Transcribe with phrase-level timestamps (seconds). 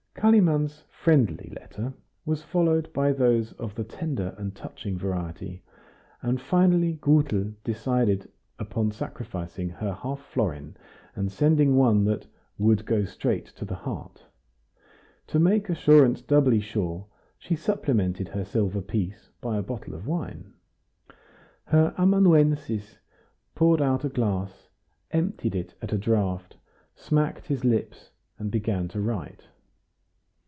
[0.13, 1.93] Kalimann's "friendly" letter
[2.25, 5.63] was followed by those of the tender and touching variety,
[6.21, 8.29] and finally Gutel decided
[8.59, 10.77] upon sacrificing her half florin
[11.15, 12.27] and sending one that
[12.59, 14.25] "would go straight to the heart."
[15.27, 17.07] To make assurance doubly sure
[17.39, 20.53] she supplemented her silver piece by a bottle of wine.
[21.65, 22.99] Her amanuensis
[23.55, 24.67] poured out a glass,
[25.09, 26.57] emptied it at a draught,
[26.93, 29.47] smacked his lips, and began to write.